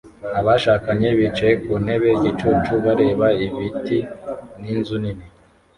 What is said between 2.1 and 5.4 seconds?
igicucu bareba ibiti n'inzu nini